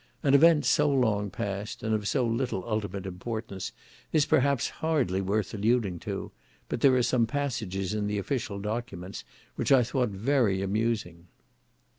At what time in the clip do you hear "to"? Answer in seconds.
5.99-6.31